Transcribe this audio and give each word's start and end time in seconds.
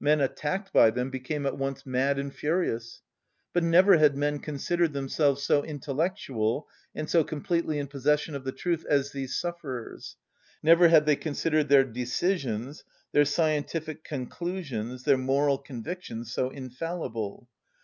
Men 0.00 0.20
attacked 0.20 0.72
by 0.72 0.90
them 0.90 1.08
became 1.08 1.46
at 1.46 1.56
once 1.56 1.86
mad 1.86 2.18
and 2.18 2.34
furious. 2.34 3.00
But 3.52 3.62
never 3.62 3.96
had 3.96 4.16
men 4.16 4.40
considered 4.40 4.92
themselves 4.92 5.44
so 5.44 5.62
intellectual 5.62 6.66
and 6.96 7.08
so 7.08 7.22
completely 7.22 7.78
in 7.78 7.86
possession 7.86 8.34
of 8.34 8.42
the 8.42 8.50
truth 8.50 8.84
as 8.90 9.12
these 9.12 9.36
sufferers, 9.36 10.16
never 10.64 10.88
had 10.88 11.06
they 11.06 11.14
considered 11.14 11.68
their 11.68 11.84
decisions, 11.84 12.82
their 13.12 13.24
scientific 13.24 14.02
conclusions, 14.02 15.04
their 15.04 15.16
moral 15.16 15.58
convictions 15.58 16.32
so 16.32 16.50
infallible. 16.50 17.48